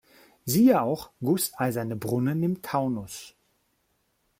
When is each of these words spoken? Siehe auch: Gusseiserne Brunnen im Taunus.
Siehe 0.45 0.81
auch: 0.81 1.11
Gusseiserne 1.21 1.95
Brunnen 1.95 2.41
im 2.41 2.63
Taunus. 2.63 3.35